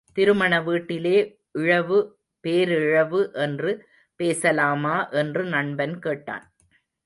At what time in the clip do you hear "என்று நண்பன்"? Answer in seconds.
5.09-5.99